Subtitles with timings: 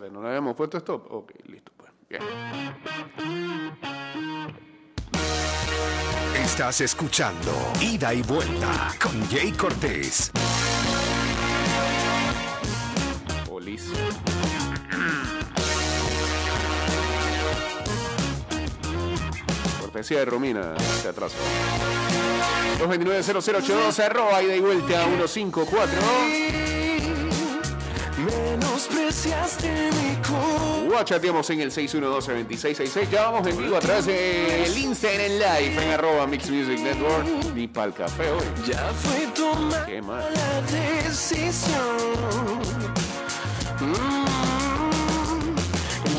[0.00, 1.12] Espérate, ¿no le habíamos puesto stop?
[1.12, 1.92] Ok, listo, pues.
[2.08, 2.22] Bien.
[6.42, 10.32] Estás escuchando Ida y Vuelta con Jay Cortés.
[13.46, 13.92] Polis.
[19.80, 21.36] Cortesía de Romina, se atrasa.
[22.78, 26.79] 229-0082, arroba ida y vuelta 154.
[31.04, 33.10] Chateamos en el 612-2666.
[33.10, 37.26] Ya vamos en vivo a través del Instagram Live en arroba Mix Music Network.
[37.54, 38.44] Ni pa'l café hoy.
[38.68, 40.22] Ya fue tomada Qué mal.
[40.32, 41.80] la decisión.
[43.80, 43.94] Mm.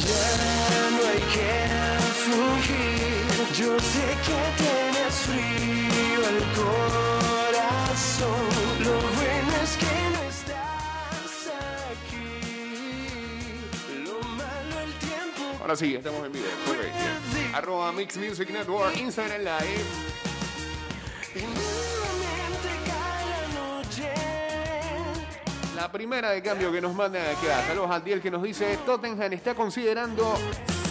[0.01, 1.51] Ya no hay que
[2.25, 3.55] fugir.
[3.55, 5.90] Yo sé que tienes frío
[15.71, 16.49] Ahora sí, estamos en video.
[17.53, 19.85] Arroba Mix Music Network, Instagram Live.
[25.77, 27.65] La primera de cambio que nos mandan acá.
[27.65, 30.37] Saludos a Antiel que nos dice Tottenham está considerando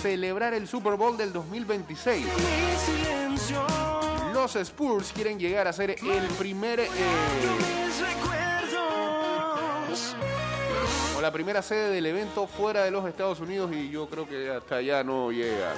[0.00, 2.24] celebrar el Super Bowl del 2026.
[2.24, 2.30] Mi
[2.78, 3.66] silencio.
[4.32, 6.88] Los Spurs quieren llegar a ser el primer eh,
[11.30, 14.74] la primera sede del evento fuera de los Estados Unidos y yo creo que hasta
[14.76, 15.74] allá no llega.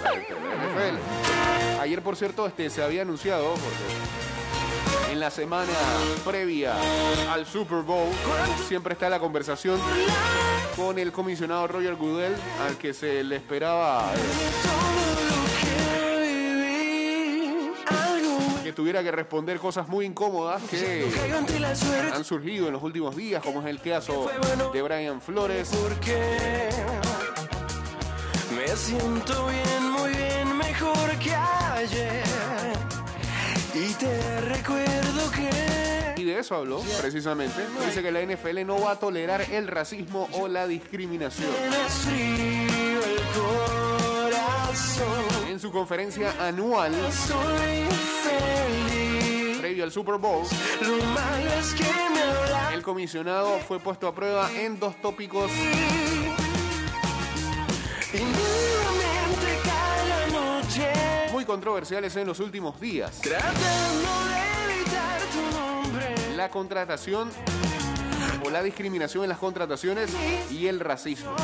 [1.79, 3.53] Ayer, por cierto, este se había anunciado
[5.11, 5.71] en la semana
[6.25, 6.73] previa
[7.31, 8.09] al Super Bowl
[8.67, 9.79] siempre está la conversación
[10.75, 12.35] con el comisionado Roger Goodell
[12.67, 15.32] al que se le esperaba eh,
[18.73, 21.07] que tuviera que responder cosas muy incómodas que
[22.13, 24.31] han surgido en los últimos días, como es el caso
[24.73, 25.71] de Brian Flores.
[25.83, 26.71] Porque
[28.57, 32.23] me siento bien, muy bien, mejor que ayer.
[33.75, 37.63] Y te recuerdo que Y de eso habló precisamente.
[37.85, 41.51] Dice que la NFL no va a tolerar el racismo o la discriminación.
[45.51, 48.62] En su conferencia anual Soy.
[49.83, 50.47] Previo Super Bowl,
[52.73, 55.51] el comisionado fue puesto a prueba en dos tópicos
[61.33, 63.21] muy controversiales en los últimos días.
[66.37, 67.31] La contratación
[68.45, 70.11] o la discriminación en las contrataciones
[70.51, 71.35] y el racismo.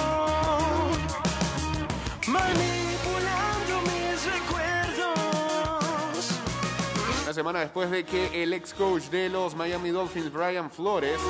[7.39, 11.21] Semana después de que el ex coach de los Miami Dolphins, Brian Flores,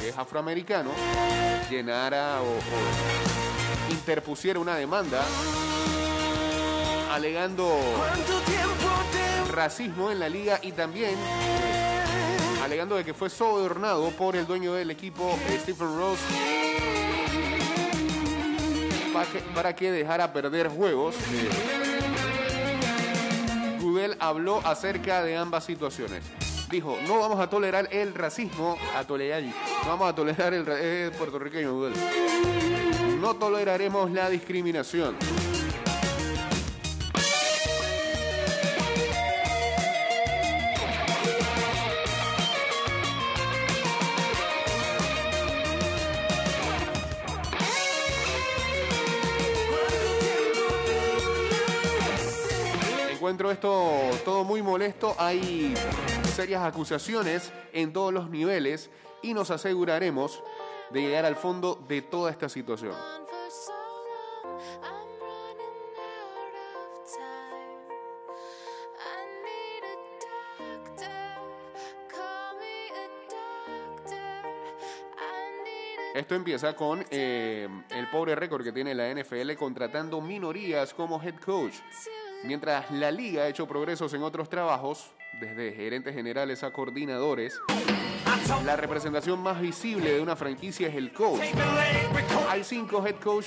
[0.00, 0.92] que es afroamericano,
[1.68, 5.22] llenara o, interpusiera una demanda
[7.12, 11.16] alegando ¿Cuánto tiempo te racismo en la liga y también
[12.64, 16.18] alegando de que fue sobornado por el dueño del equipo, Stephen Ross,
[19.54, 21.14] para que dejara perder juegos.
[24.18, 26.22] Habló acerca de ambas situaciones.
[26.70, 29.42] Dijo, no vamos a tolerar el racismo, a tolerar,
[29.86, 31.90] vamos a tolerar el es puertorriqueño.
[33.20, 35.16] No toleraremos la discriminación.
[53.34, 55.16] Encuentro esto todo muy molesto.
[55.18, 55.74] Hay
[56.36, 58.90] serias acusaciones en todos los niveles
[59.22, 60.40] y nos aseguraremos
[60.90, 62.94] de llegar al fondo de toda esta situación.
[76.14, 81.34] Esto empieza con eh, el pobre récord que tiene la NFL contratando minorías como head
[81.44, 81.74] coach.
[82.44, 85.10] Mientras la liga ha hecho progresos en otros trabajos,
[85.40, 87.58] desde gerentes generales a coordinadores,
[88.64, 91.40] la representación más visible de una franquicia es el coach.
[92.50, 93.46] Hay cinco head coach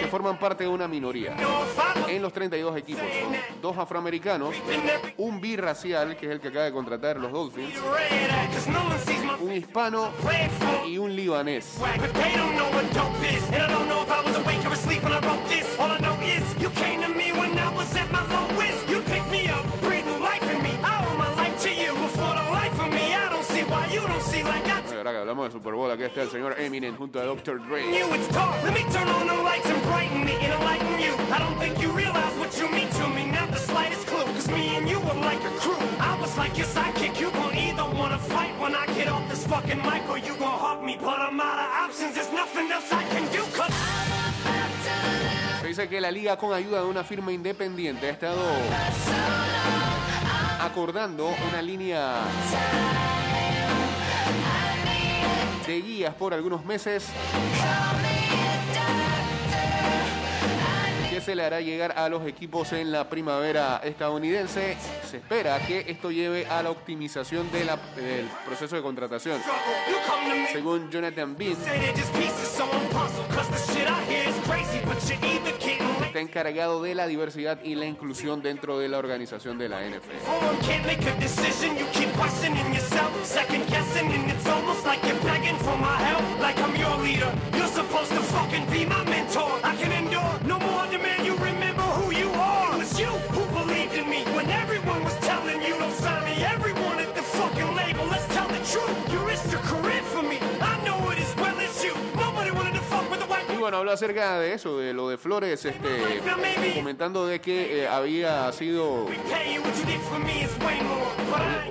[0.00, 1.34] que forman parte de una minoría
[2.06, 3.04] en los 32 equipos.
[3.62, 4.54] Dos afroamericanos,
[5.16, 7.74] un birracial, que es el que acaba de contratar los Dolphins,
[9.40, 10.10] un hispano
[10.86, 11.78] y un libanés.
[25.34, 25.90] hablamos del Super Bowl.
[25.90, 27.66] Aquí está el señor Eminem junto a Dr.
[27.66, 27.84] Dre.
[45.60, 48.42] Se dice que la liga con ayuda de una firma independiente ha estado
[50.60, 52.22] acordando una línea
[55.80, 57.06] guías por algunos meses
[61.10, 64.76] que se le hará llegar a los equipos en la primavera estadounidense.
[65.08, 69.40] Se espera que esto lleve a la optimización de la- del proceso de contratación.
[70.52, 71.56] Según Jonathan Bean,
[76.34, 80.18] encargado de la diversidad y la inclusión dentro de la organización de la NFL.
[103.64, 106.20] Bueno, habló acerca de eso, de lo de Flores, este,
[106.74, 109.06] comentando de que eh, había sido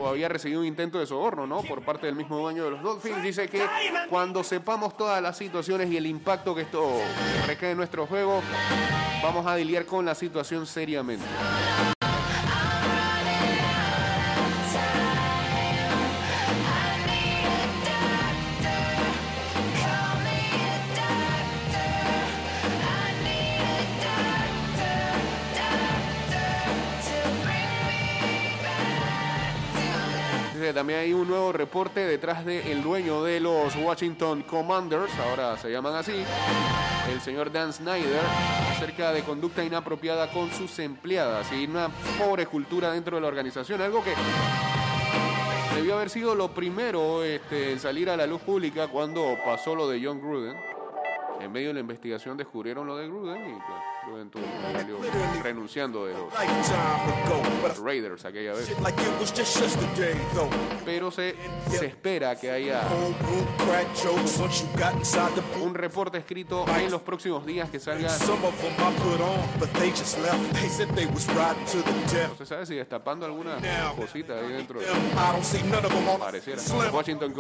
[0.01, 1.61] o había recibido un intento de soborno, ¿no?
[1.61, 3.21] Por parte del mismo dueño de los Dolphins.
[3.21, 3.63] Dice que
[4.09, 6.99] cuando sepamos todas las situaciones y el impacto que esto
[7.45, 8.41] recae en nuestro juego,
[9.21, 11.23] vamos a lidiar con la situación seriamente.
[30.73, 35.95] También hay un nuevo reporte detrás del dueño de los Washington Commanders, ahora se llaman
[35.95, 36.23] así,
[37.11, 38.21] el señor Dan Snyder,
[38.71, 43.81] acerca de conducta inapropiada con sus empleadas y una pobre cultura dentro de la organización,
[43.81, 44.13] algo que
[45.75, 49.87] debió haber sido lo primero este, en salir a la luz pública cuando pasó lo
[49.87, 50.57] de John Gruden.
[51.39, 53.92] En medio de la investigación descubrieron lo de Gruden y pues,
[54.71, 54.97] Salió
[55.41, 58.69] renunciando de los Raiders aquella vez.
[60.85, 61.35] Pero se,
[61.69, 62.81] se espera que haya
[65.61, 68.09] un reporte escrito en los próximos días que salga.
[72.29, 73.57] No se sabe si destapando alguna
[73.95, 74.88] cosita ahí dentro de
[76.19, 76.61] pareciera.
[76.91, 77.33] Washington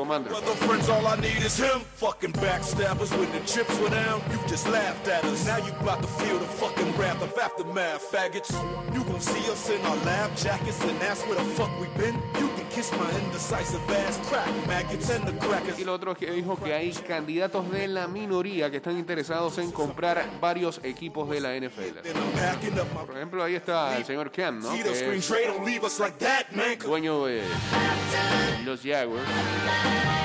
[6.39, 8.51] the fucking wrath of aftermath, faggots.
[8.93, 12.15] You gon' see us in our lab jackets and ask where the fuck we been.
[12.39, 15.79] You can kiss my indecisive ass, crack maggots and the crackers.
[15.79, 19.71] Y lo otro que dijo que hay candidatos de la minoría que están interesados en
[19.71, 21.99] comprar varios equipos de la NFL.
[23.05, 24.71] Por ejemplo, ahí está el señor Cam, ¿no?
[24.71, 27.43] Que es dueño de
[28.65, 30.22] los Jaguars.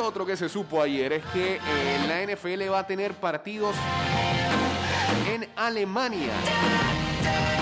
[0.00, 1.60] Otro que se supo ayer es que eh,
[2.06, 3.74] la NFL va a tener partidos
[5.32, 6.32] en Alemania.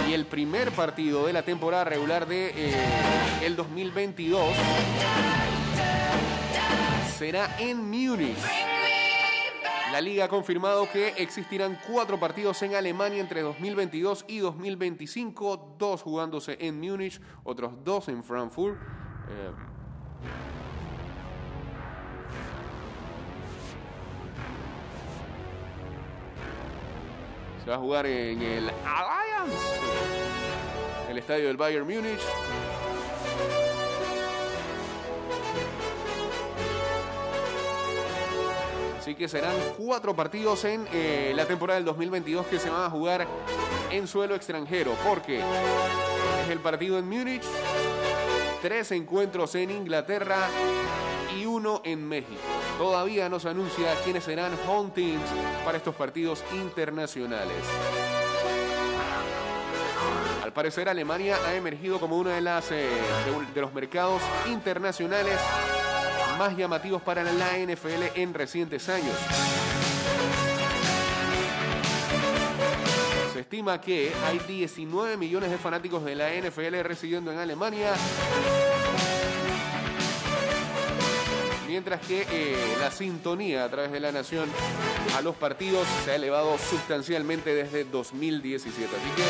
[0.09, 2.75] Y el primer partido de la temporada regular de eh,
[3.43, 4.55] el 2022
[7.17, 8.37] será en Múnich.
[9.91, 16.03] La liga ha confirmado que existirán cuatro partidos en Alemania entre 2022 y 2025, dos
[16.03, 18.77] jugándose en Múnich, otros dos en Frankfurt.
[19.29, 19.51] Eh,
[27.67, 29.61] se va a jugar en el Allianz,
[31.11, 32.21] el estadio del Bayern Múnich.
[38.97, 42.91] Así que serán cuatro partidos en eh, la temporada del 2022 que se van a
[42.91, 43.27] jugar
[43.91, 44.95] en suelo extranjero.
[45.05, 47.43] Porque es el partido en Múnich,
[48.63, 50.49] tres encuentros en Inglaterra
[51.85, 52.37] en México.
[52.77, 55.25] Todavía no se anuncia quiénes serán home teams
[55.65, 57.57] para estos partidos internacionales.
[60.45, 62.89] Al parecer Alemania ha emergido como uno de, las, eh,
[63.55, 65.41] de los mercados internacionales
[66.39, 69.17] más llamativos para la NFL en recientes años.
[73.33, 77.95] Se estima que hay 19 millones de fanáticos de la NFL residiendo en Alemania,
[81.67, 84.49] mientras que eh, la sintonía a través de la nación
[85.17, 88.85] a los partidos se ha elevado sustancialmente desde 2017.
[88.85, 89.23] Así que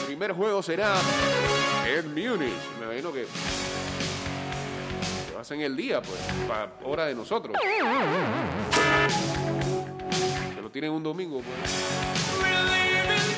[0.00, 0.94] el primer juego será
[1.86, 2.52] en Múnich.
[2.78, 3.26] Me imagino que
[5.32, 7.56] lo hacen el día, pues, para hora de nosotros.
[10.54, 11.56] Que lo tienen un domingo, pues.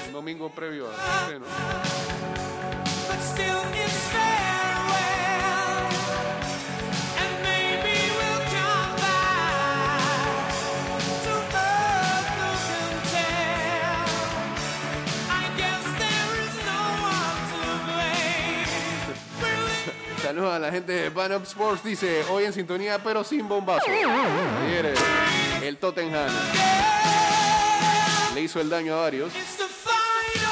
[0.07, 1.31] Un domingo previo a.
[1.33, 1.47] no ¿no?
[20.33, 21.85] Saludos a la gente de Ban Up Sports.
[21.85, 23.85] Dice, hoy en sintonía, pero sin bombazo.
[23.87, 24.95] Ayer
[25.63, 26.31] el Tottenham
[28.35, 29.31] le hizo el daño a varios.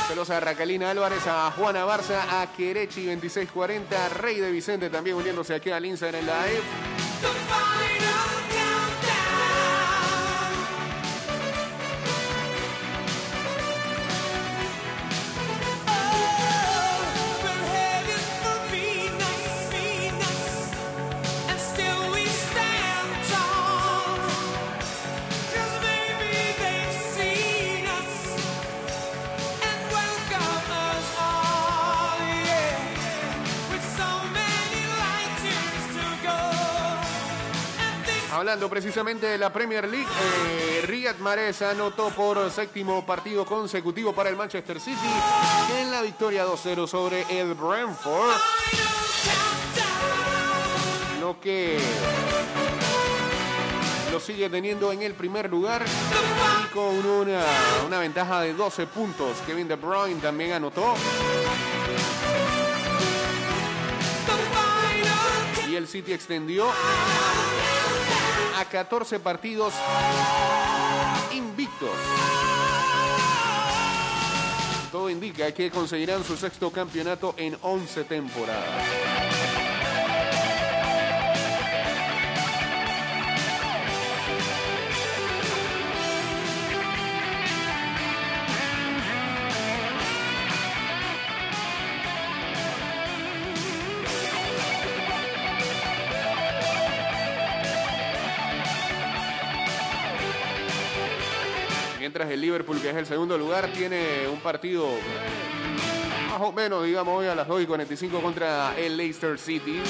[0.06, 5.16] Saludos a Racalina Álvarez, a Juana Barza, a Querechi 2640, a Rey de Vicente también
[5.16, 6.60] uniéndose aquí al Instagram Live.
[7.22, 7.39] The final
[38.50, 40.08] Hablando precisamente de la Premier League,
[40.50, 44.98] eh, Riyad Mahrez anotó por séptimo partido consecutivo para el Manchester City
[45.78, 48.34] en la victoria 2-0 sobre el Brentford,
[51.20, 51.78] lo que
[54.10, 57.44] lo sigue teniendo en el primer lugar y con una,
[57.86, 59.36] una ventaja de 12 puntos.
[59.46, 60.96] Kevin De Bruyne también anotó.
[65.70, 66.66] Y el City extendió
[68.60, 69.72] a 14 partidos
[71.32, 71.88] invictos.
[74.92, 79.09] Todo indica que conseguirán su sexto campeonato en 11 temporadas.
[102.00, 104.88] Mientras el Liverpool, que es el segundo lugar, tiene un partido
[106.30, 109.82] más o menos, digamos, hoy a las 2 y 45 contra el Leicester City.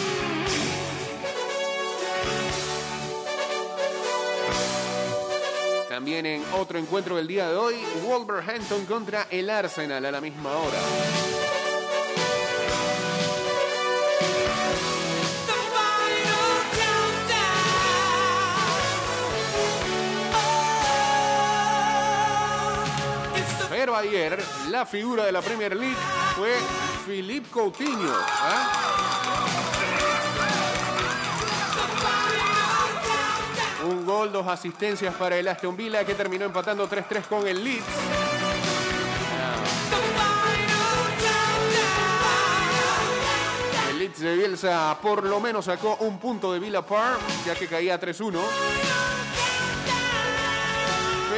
[5.88, 10.50] También en otro encuentro del día de hoy, Wolverhampton contra el Arsenal a la misma
[10.56, 11.59] hora.
[24.00, 25.96] Ayer la figura de la Premier League
[26.34, 26.56] fue
[27.06, 28.14] Philippe Coutinho.
[28.40, 29.36] ¿ah?
[33.84, 37.84] Un gol, dos asistencias para el Aston Villa que terminó empatando 3-3 con el Leeds.
[43.90, 47.66] El Leeds de Bielsa por lo menos sacó un punto de Villa Park, ya que
[47.66, 48.38] caía 3-1.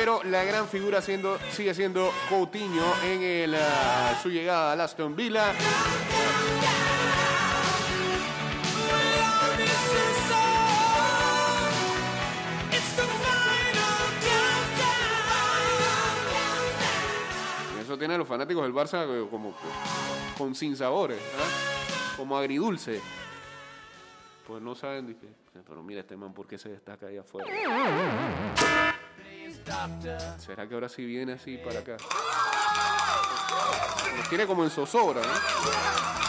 [0.05, 5.15] Pero la gran figura siendo, sigue siendo Coutinho en el, ah, su llegada al Aston
[5.15, 5.53] Villa.
[17.81, 19.55] Eso tiene a los fanáticos del Barça eh, como
[20.37, 22.17] con sin sabores, ¿ah?
[22.17, 23.01] como agridulce.
[24.49, 25.29] Pues no saben, dije,
[25.65, 27.47] pero mira este man, ¿por qué se destaca ahí afuera?
[30.39, 31.97] ¿Será que ahora sí viene así para acá?
[34.17, 36.22] Nos tiene como en zozobra, ¿no?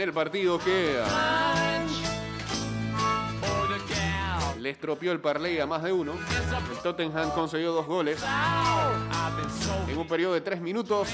[0.00, 0.98] En el partido que
[4.58, 6.14] le estropeó el parlay a más de uno.
[6.72, 8.18] El Tottenham consiguió dos goles
[9.90, 11.10] en un periodo de tres minutos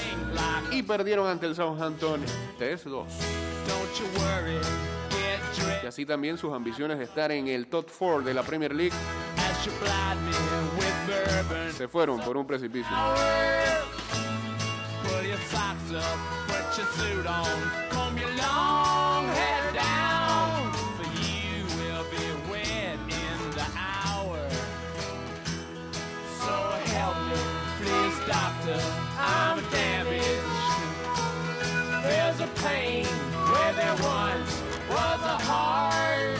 [0.71, 2.21] y perdieron ante el Southampton
[2.57, 3.07] 3-2.
[5.83, 8.95] Y así también sus ambiciones de estar en el top 4 de la Premier League
[11.77, 12.95] se fueron por un precipicio.
[28.27, 28.77] doctor,
[29.17, 30.25] I'm damaged.
[32.03, 36.39] There's a pain where there once was a heart.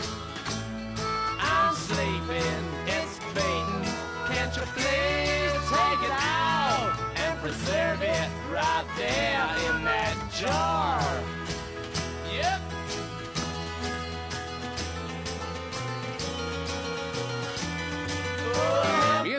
[1.39, 3.87] I'm sleeping, it's fading.
[4.27, 11.36] Can't you please take it out and preserve it right there in that jar?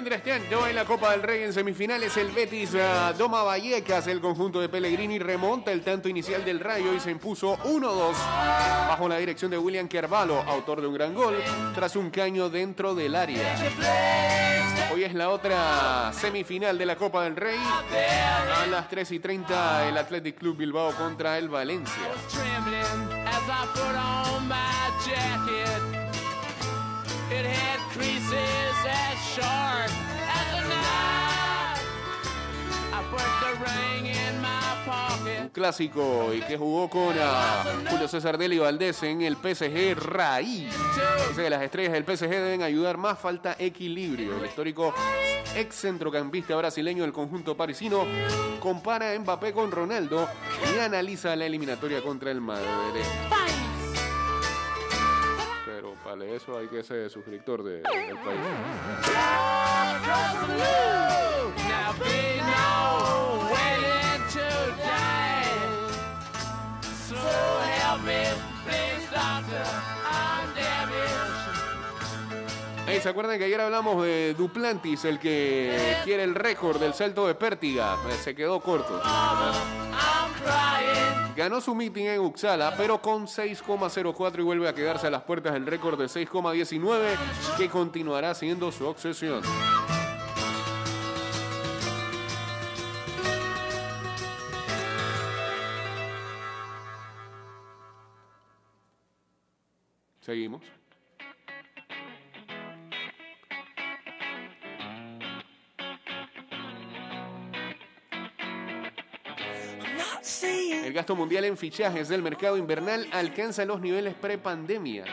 [0.08, 4.06] Mientras tanto, en la Copa del Rey en semifinales, el Betis ah, doma Vallecas.
[4.06, 8.14] El conjunto de Pellegrini remonta el tanto inicial del Rayo y se impuso 1-2
[8.88, 11.36] bajo la dirección de William Carvalho, autor de un gran gol,
[11.74, 13.54] tras un caño dentro del área.
[14.94, 17.58] Hoy es la otra semifinal de la Copa del Rey.
[17.58, 21.92] A las 3 y 30, el Athletic Club Bilbao contra el Valencia.
[28.88, 29.90] As sharp
[30.28, 31.84] as a knife.
[32.92, 35.52] I put the ring in my pocket.
[35.52, 40.68] Clásico y que jugó con ah, Julio César Deli Valdés en el PSG Raí.
[41.28, 44.36] Dice que las estrellas del PSG deben ayudar más, falta equilibrio.
[44.38, 44.94] El histórico
[45.56, 48.04] ex centrocampista brasileño del conjunto parisino
[48.60, 50.28] compara a Mbappé con Ronaldo
[50.74, 53.02] y analiza la eliminatoria contra el Madrid.
[56.08, 58.40] Para eso hay que ser suscriptor de- del país.
[67.08, 67.16] So.
[72.88, 72.96] I'm damaged.
[72.96, 77.26] Ey, ¿Se acuerdan que ayer hablamos de Duplantis, el que quiere el récord del salto
[77.26, 77.96] de pértiga?
[78.08, 79.00] Eh, Se quedó corto.
[81.36, 85.52] Ganó su meeting en Uppsala, pero con 6,04 y vuelve a quedarse a las puertas
[85.52, 87.16] del récord de 6,19,
[87.56, 89.42] que continuará siendo su obsesión.
[100.20, 100.62] Seguimos.
[110.88, 115.04] El gasto mundial en fichajes del mercado invernal alcanza los niveles prepandemia.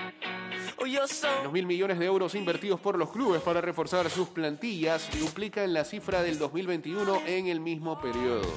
[1.43, 5.83] Los mil millones de euros invertidos por los clubes para reforzar sus plantillas duplican la
[5.83, 8.49] cifra del 2021 en el mismo periodo.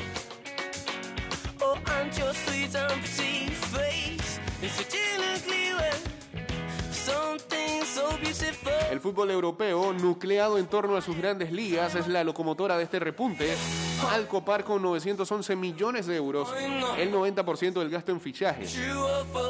[1.60, 1.74] Oh,
[8.90, 12.98] El fútbol europeo, nucleado en torno a sus grandes ligas, es la locomotora de este
[12.98, 13.54] repunte,
[14.10, 16.48] al copar con 911 millones de euros
[16.96, 18.78] el 90% del gasto en fichajes.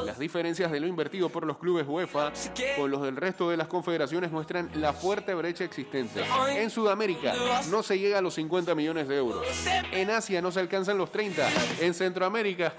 [0.05, 2.33] Las diferencias de lo invertido por los clubes UEFA
[2.77, 6.24] con los del resto de las confederaciones muestran la fuerte brecha existente.
[6.51, 7.35] En Sudamérica
[7.70, 9.46] no se llega a los 50 millones de euros.
[9.92, 11.48] En Asia no se alcanzan los 30.
[11.81, 12.74] En Centroamérica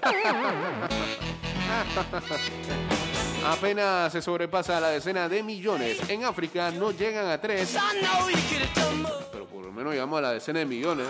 [3.46, 5.98] apenas se sobrepasa la decena de millones.
[6.08, 9.14] En África no llegan a 3, I know you could have done more.
[9.32, 11.06] pero por lo menos llegamos a la decena de millones.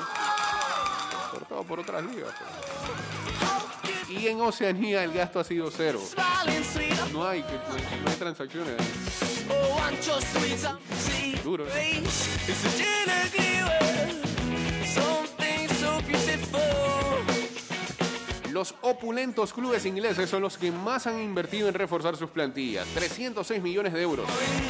[1.69, 2.31] Por otras ligas.
[2.39, 4.11] pues.
[4.11, 6.01] Y en Oceanía el gasto ha sido cero.
[7.13, 8.75] No hay, no hay- transacciones.
[11.45, 11.67] Duro.
[11.67, 12.31] face
[18.61, 22.87] Los opulentos clubes ingleses son los que más han invertido en reforzar sus plantillas.
[22.89, 24.29] 306 millones de euros.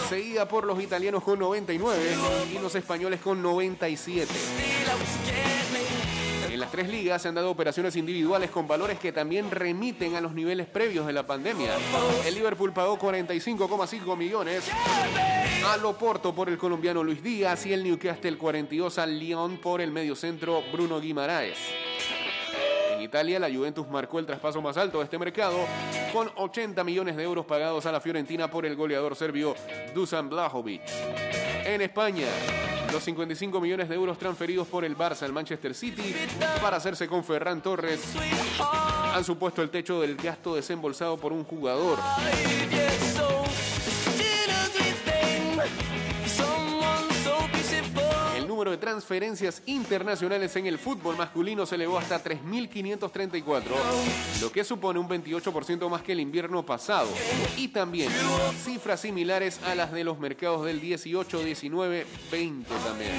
[0.09, 2.01] Seguida por los italianos con 99
[2.55, 4.33] y los españoles con 97.
[4.33, 6.55] Still out to get me.
[6.55, 10.21] En las tres ligas se han dado operaciones individuales con valores que también remiten a
[10.21, 11.73] los niveles previos de la pandemia.
[12.25, 14.63] El Liverpool pagó 45,5 millones
[15.67, 19.91] a Loporto por el colombiano Luis Díaz y el Newcastle 42 al Lyon por el
[19.91, 21.59] mediocentro Bruno Guimaraes.
[23.01, 25.57] En Italia, la Juventus marcó el traspaso más alto de este mercado
[26.13, 29.55] con 80 millones de euros pagados a la Fiorentina por el goleador serbio
[29.95, 30.83] Dusan Blajovic.
[31.65, 32.27] En España,
[32.93, 36.15] los 55 millones de euros transferidos por el Barça al Manchester City
[36.61, 38.03] para hacerse con Ferran Torres
[39.15, 41.99] han supuesto el techo del gasto desembolsado por un jugador.
[49.01, 53.63] Transferencias internacionales en el fútbol masculino se elevó hasta 3.534,
[54.43, 57.09] lo que supone un 28% más que el invierno pasado.
[57.57, 58.13] Y también
[58.63, 63.13] cifras similares a las de los mercados del 18, 19, 20 también.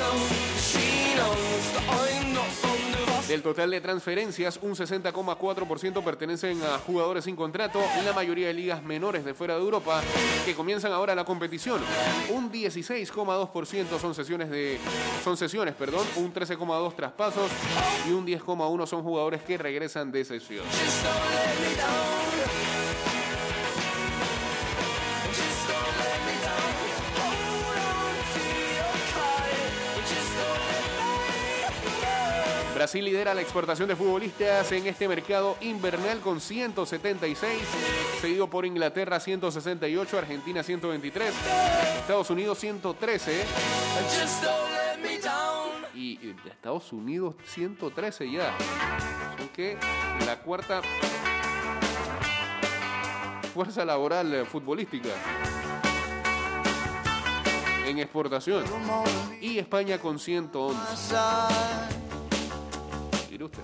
[3.31, 8.83] Del total de transferencias, un 60,4% pertenecen a jugadores sin contrato, la mayoría de ligas
[8.83, 10.01] menores de fuera de Europa,
[10.43, 11.79] que comienzan ahora la competición.
[12.33, 14.77] Un 16,2% son sesiones de
[15.23, 17.49] son sesiones, perdón, un 13,2 traspasos
[18.05, 20.65] y un 10,1 son jugadores que regresan de sesión.
[32.81, 37.61] Brasil lidera la exportación de futbolistas en este mercado invernal con 176,
[38.19, 41.31] seguido por Inglaterra 168, Argentina 123,
[41.99, 43.43] Estados Unidos 113
[44.09, 45.85] Just don't let me down.
[45.93, 48.57] y Estados Unidos 113 ya.
[49.37, 50.81] Son la cuarta
[53.53, 55.09] fuerza laboral futbolística
[57.85, 58.63] en exportación.
[59.39, 61.90] Y España con 111.
[63.41, 63.63] Mire usted.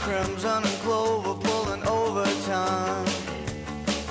[0.00, 3.04] Crimson and clover pulling overtime.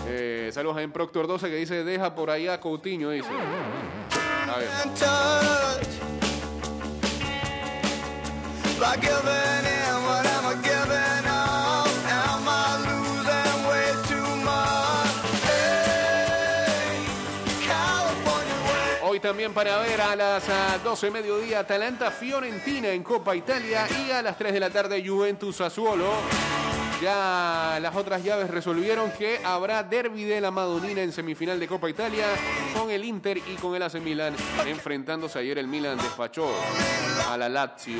[0.08, 3.28] Eh, saludos en Proctor 12 que dice, deja por allá a Coutinho, dice.
[4.48, 4.70] A ver.
[19.22, 24.22] También para ver a las ah, 12 mediodía Atalanta Fiorentina en Copa Italia y a
[24.22, 26.10] las 3 de la tarde Juventus Sassuolo.
[27.02, 31.90] Ya las otras llaves resolvieron que habrá derby de la Madonina en semifinal de Copa
[31.90, 32.28] Italia
[32.78, 36.50] con el Inter y con el AC Milan enfrentándose ayer el Milan despachó
[37.30, 37.98] a la Lazio.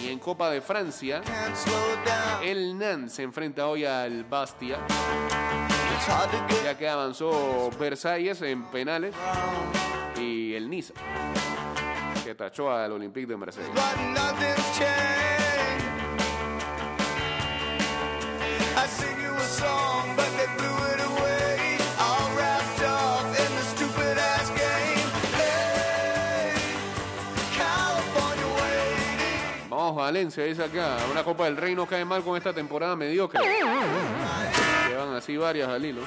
[0.00, 1.22] Y en Copa de Francia
[2.42, 4.78] el Nantes se enfrenta hoy al Bastia
[6.64, 9.14] Ya que avanzó Versalles en penales
[10.18, 10.94] y el Niza
[12.24, 13.68] que tachó al Olympique de Marsella.
[30.02, 33.40] Valencia, dice acá, una Copa del Rey no cae mal con esta temporada mediocre.
[34.88, 36.02] Llevan así varias al hilo.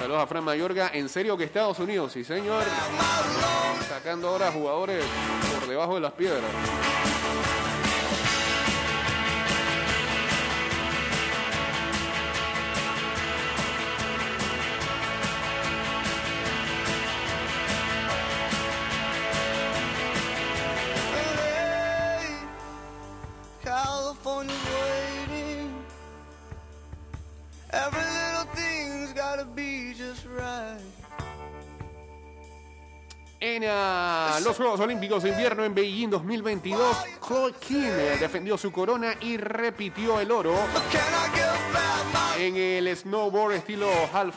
[0.00, 2.64] Saludos a Fran Mayorga, en serio que Estados Unidos, sí señor,
[3.88, 5.04] sacando ahora jugadores
[5.56, 6.50] por debajo de las piedras.
[34.74, 40.32] Juegos Olímpicos de Invierno en Beijing 2022, Chloe eh, defendió su corona y repitió el
[40.32, 40.52] oro
[42.36, 44.34] en el snowboard estilo half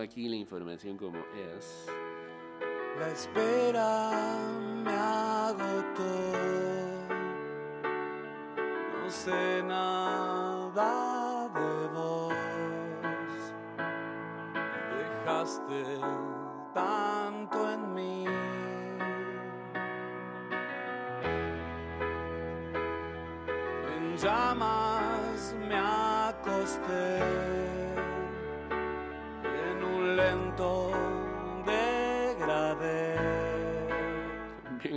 [0.00, 1.86] aquí la información como es.
[2.98, 4.10] La espera
[4.84, 6.02] me agotó.
[9.02, 12.34] No sé nada de vos.
[14.98, 15.84] Dejaste
[16.74, 18.26] tanto en mí.
[23.96, 27.29] En llamas me acosté.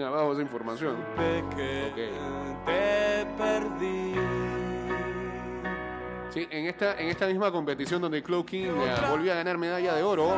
[0.04, 0.96] Abajo esa información.
[1.56, 2.66] Que Ok.
[2.66, 4.14] te perdí.
[6.32, 8.72] Sí, en esta, en esta misma competición donde Chloe King
[9.10, 10.36] volvió a ganar medalla de oro,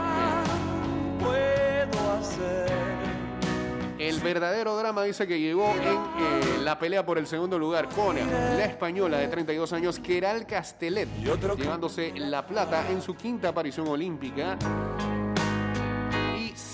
[1.19, 2.65] Puedo hacer
[3.97, 8.15] el verdadero drama dice que llegó en eh, la pelea por el segundo lugar con
[8.17, 11.07] la española de 32 años, Keral Castellet,
[11.57, 14.57] llevándose la plata en su quinta aparición olímpica.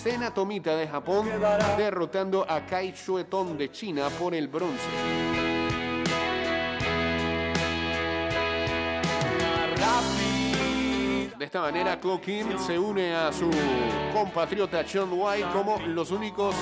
[0.01, 1.29] Sena Tomita de Japón
[1.77, 4.81] derrotando a Kai Shueton de China por el bronce.
[11.37, 13.51] De esta manera, Clokin se une a su
[14.11, 16.55] compatriota Sean White como los únicos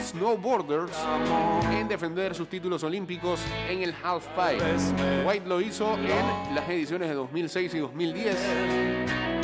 [0.00, 0.96] snowboarders
[1.70, 5.26] en defender sus títulos olímpicos en el halfpipe.
[5.26, 9.37] White lo hizo en las ediciones de 2006 y 2010.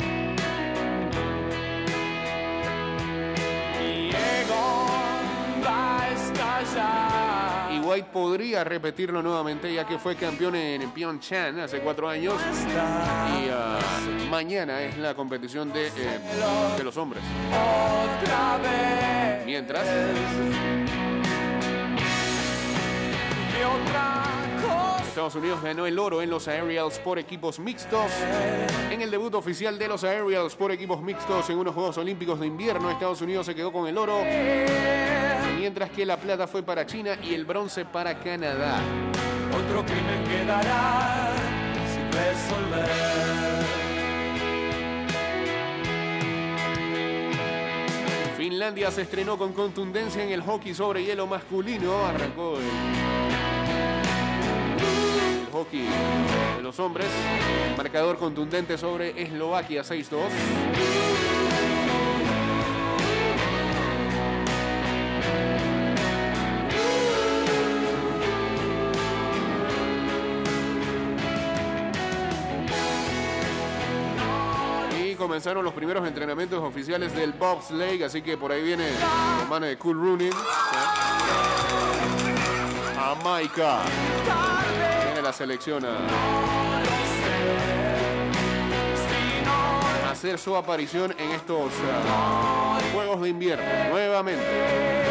[8.03, 12.35] Podría repetirlo nuevamente ya que fue campeón en Pyeongchang hace cuatro años.
[12.35, 13.79] Y ah,
[14.29, 16.19] mañana es la competición de, eh,
[16.77, 17.23] de los hombres.
[19.45, 19.87] Mientras,
[25.07, 28.11] Estados Unidos ganó el oro en los Aerials por equipos mixtos.
[28.91, 32.47] En el debut oficial de los Aerials por equipos mixtos en unos Juegos Olímpicos de
[32.47, 34.21] invierno, Estados Unidos se quedó con el oro.
[35.65, 38.79] Mientras que la plata fue para China y el bronce para Canadá.
[39.49, 41.33] Otro crimen quedará
[41.91, 42.85] sin resolver.
[48.37, 52.05] Finlandia se estrenó con contundencia en el hockey sobre hielo masculino.
[52.05, 52.65] Arrancó el,
[55.39, 55.87] el hockey
[56.57, 57.07] de los hombres.
[57.75, 60.19] Marcador contundente sobre Eslovaquia 6-2.
[75.25, 78.87] Comenzaron los primeros entrenamientos oficiales del bobsleigh, así que por ahí viene
[79.39, 80.31] los manes de Cool Running.
[82.95, 83.79] Jamaica.
[85.03, 85.97] Viene la selección a
[90.11, 91.71] hacer su aparición en estos
[92.07, 94.45] ah, Juegos de Invierno, nuevamente,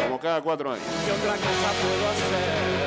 [0.05, 0.85] como cada cuatro años.
[1.05, 2.84] ¿Qué otra cosa puedo hacer?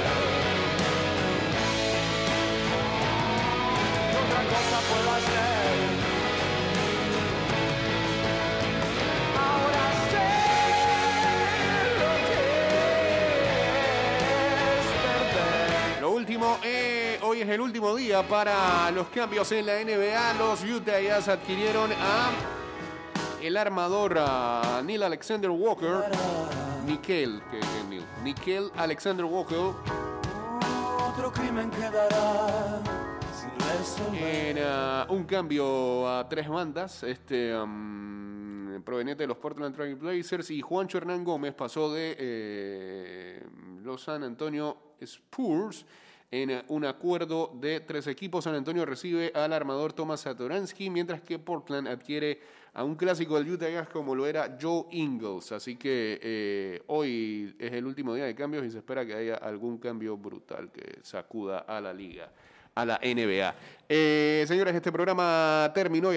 [16.38, 20.34] Último, eh, hoy es el último día para los cambios en la NBA.
[20.34, 22.30] Los Utah Jazz adquirieron a
[23.42, 26.04] el armador a Neil Alexander Walker.
[26.86, 28.04] Nickel, que, que Neil.
[28.22, 29.72] Nickel Alexander Walker
[31.08, 32.82] Otro crimen quedará
[34.14, 37.02] en ah, un cambio a tres bandas.
[37.02, 43.46] Este um, proveniente de los Portland Trail Blazers y Juancho Hernán Gómez pasó de eh,
[43.82, 45.84] los San Antonio Spurs
[46.30, 48.44] en eh, un acuerdo de tres equipos.
[48.44, 52.40] San Antonio recibe al armador Thomas Satoransky, mientras que Portland adquiere
[52.74, 55.52] a un clásico del Utah Jazz como lo era Joe Ingles.
[55.52, 59.34] Así que eh, hoy es el último día de cambios y se espera que haya
[59.36, 62.30] algún cambio brutal que sacuda a la liga,
[62.74, 63.54] a la NBA.
[63.88, 66.16] Eh, señores, este programa terminó y